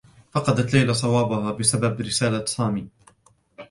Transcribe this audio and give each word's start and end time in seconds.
فقدت 0.31 0.73
ليلى 0.73 0.93
صوابها 0.93 1.51
بسبب 1.51 2.01
رسالة 2.01 2.45
سامي. 2.45 2.87